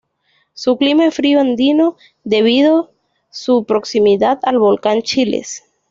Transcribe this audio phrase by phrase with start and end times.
[0.55, 2.91] Su clima es frío andino debido
[3.29, 5.63] su proximidad al volcán Chiles.